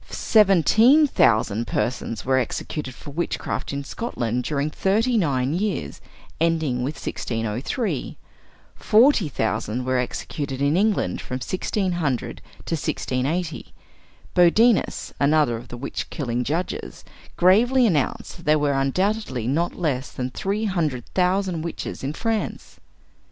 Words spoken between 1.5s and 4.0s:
persons were executed for witchcraft in